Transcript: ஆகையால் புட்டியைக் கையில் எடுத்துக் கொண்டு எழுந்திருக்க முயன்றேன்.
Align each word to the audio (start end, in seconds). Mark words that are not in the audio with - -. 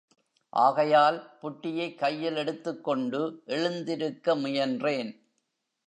ஆகையால் 0.49 1.37
புட்டியைக் 1.41 1.97
கையில் 1.97 2.35
எடுத்துக் 2.35 2.83
கொண்டு 2.83 3.41
எழுந்திருக்க 3.45 4.35
முயன்றேன். 4.35 5.11